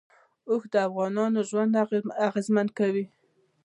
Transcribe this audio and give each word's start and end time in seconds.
اوښ 0.49 0.63
د 0.73 0.75
افغانانو 0.87 1.39
ژوند 1.49 1.73
اغېزمن 2.27 2.67
کوي. 2.79 3.05